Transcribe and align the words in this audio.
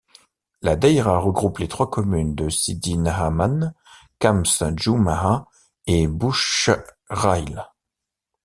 La 0.63 0.75
daïra 0.75 1.19
regroupe 1.19 1.59
les 1.59 1.67
trois 1.67 1.87
communes 1.91 2.33
de 2.33 2.49
Sidi 2.49 2.97
Naamane, 2.97 3.75
khams 4.17 4.43
Djouamaa 4.75 5.45
et 5.85 6.07
Bouchrahil. 6.07 7.63